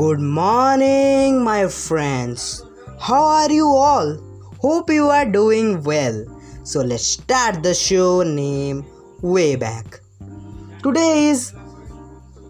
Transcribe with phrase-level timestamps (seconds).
[0.00, 2.64] Good morning, my friends.
[2.98, 4.16] How are you all?
[4.62, 6.16] Hope you are doing well.
[6.64, 8.86] So let's start the show name
[9.20, 10.00] way back.
[10.82, 11.52] Today is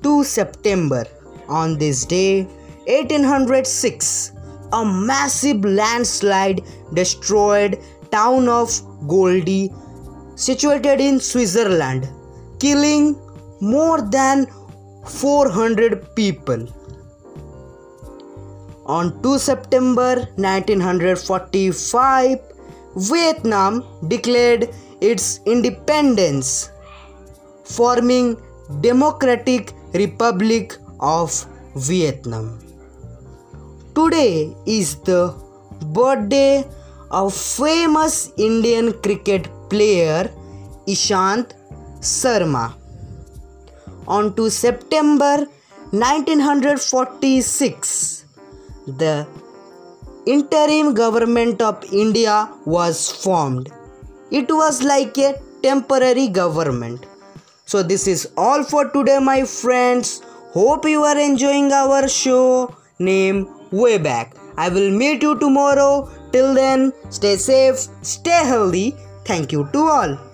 [0.05, 1.05] 2 September.
[1.49, 2.45] On this day,
[2.87, 4.33] 1806,
[4.73, 6.61] a massive landslide
[6.95, 7.81] destroyed
[8.13, 8.69] town of
[9.15, 12.09] Goldau situated in Switzerland,
[12.61, 13.17] killing
[13.61, 14.47] more than
[15.05, 16.69] 400 people.
[18.97, 20.13] On 2 September
[20.45, 22.39] 1945,
[23.11, 23.73] Vietnam
[24.09, 24.63] declared
[25.01, 26.71] its independence,
[27.63, 28.37] forming
[28.81, 32.59] Democratic Republic of Vietnam.
[33.95, 35.33] Today is the
[35.99, 36.65] birthday
[37.13, 40.29] of famous Indian cricket player
[40.89, 41.53] Ishant
[42.01, 42.75] Sharma.
[44.09, 45.47] On 2 September
[45.93, 48.20] 1946,
[48.87, 49.27] the
[50.27, 53.71] interim government of India was formed.
[54.31, 57.07] It was like a temporary government.
[57.67, 60.23] So, this is all for today, my friends.
[60.53, 64.35] Hope you are enjoying our show name Way Back.
[64.57, 66.11] I will meet you tomorrow.
[66.33, 68.97] Till then, stay safe, stay healthy.
[69.25, 70.30] Thank you to all.